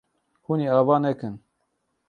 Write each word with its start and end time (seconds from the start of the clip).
Hûn 0.45 0.59
ê 0.67 0.69
ava 0.79 0.97
nekin. 1.03 1.35